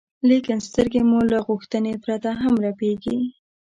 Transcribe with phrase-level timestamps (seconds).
[0.29, 3.17] لیکن سترګې مو له غوښتنې پرته هم رپېږي.